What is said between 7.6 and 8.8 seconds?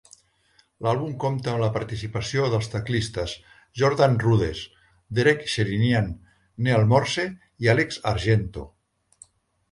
i Alex Argento.